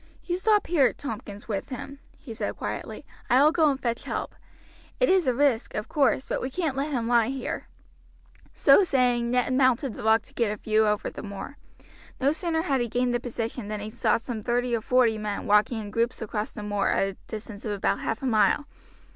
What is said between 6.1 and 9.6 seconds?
but we can't let him lie here." So saying, Ned